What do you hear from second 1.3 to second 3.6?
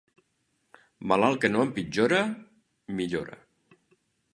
que no empitjora, millora.